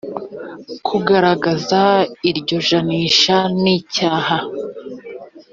[0.87, 1.81] kugaragaza
[2.29, 4.37] iryo janisha nicyaha